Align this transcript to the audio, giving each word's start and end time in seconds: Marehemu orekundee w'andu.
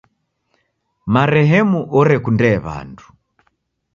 Marehemu 1.17 1.79
orekundee 2.01 2.53
w'andu. 2.65 3.05